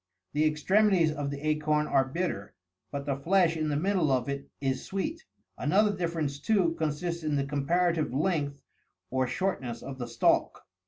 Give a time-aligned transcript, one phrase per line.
[0.33, 2.55] The extremities of the acorn are bitter,
[2.91, 7.35] but the flesh in the middle of it is sweet;55 another difference, too, consists in
[7.35, 8.57] the comparative length
[9.11, 10.65] or shortness of the stalk.